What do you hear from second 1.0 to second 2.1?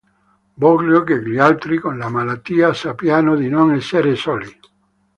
che gli altri con la